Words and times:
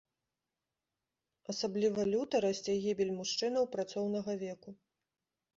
Асабліва 1.53 2.01
люта 2.13 2.35
расце 2.45 2.73
гібель 2.87 3.15
мужчынаў 3.19 3.63
працоўнага 3.77 4.31
веку. 4.47 4.69